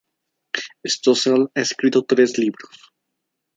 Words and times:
Stossel 0.93 1.43
ha 1.53 1.61
escrito 1.67 2.03
tres 2.15 2.35
libros. 2.43 2.83